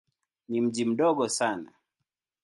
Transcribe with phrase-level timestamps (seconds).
[0.49, 1.71] Ni mji mdogo sana.